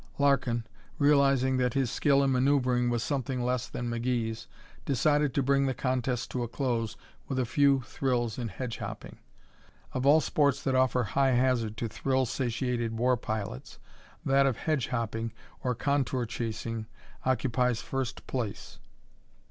[0.17, 0.63] Larkin,
[0.97, 4.47] realizing that his skill in manoeuvering was something less than McGee's,
[4.83, 9.19] decided to bring the contest to a close with a few thrills in hedge hopping.
[9.93, 13.77] Of all sports that offer high hazard to thrill satiated war pilots,
[14.25, 15.33] that of hedge hopping,
[15.63, 16.87] or contour chasing,
[17.23, 18.79] occupies first place.